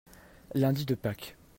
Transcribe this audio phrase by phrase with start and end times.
[0.55, 1.35] lundi de Pâques.